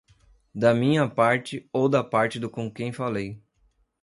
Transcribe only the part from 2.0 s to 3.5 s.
parte de com quem falei